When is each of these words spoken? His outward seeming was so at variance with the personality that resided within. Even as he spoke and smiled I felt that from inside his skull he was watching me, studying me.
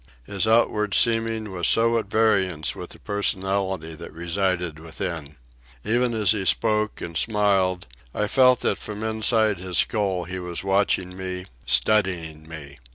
His 0.25 0.47
outward 0.47 0.95
seeming 0.95 1.51
was 1.51 1.67
so 1.67 1.99
at 1.99 2.07
variance 2.09 2.75
with 2.75 2.89
the 2.89 2.97
personality 2.97 3.93
that 3.93 4.11
resided 4.11 4.79
within. 4.79 5.35
Even 5.85 6.15
as 6.15 6.31
he 6.31 6.43
spoke 6.43 7.01
and 7.01 7.15
smiled 7.15 7.85
I 8.11 8.25
felt 8.27 8.61
that 8.61 8.79
from 8.79 9.03
inside 9.03 9.59
his 9.59 9.77
skull 9.77 10.23
he 10.23 10.39
was 10.39 10.63
watching 10.63 11.15
me, 11.15 11.45
studying 11.67 12.49
me. 12.49 12.79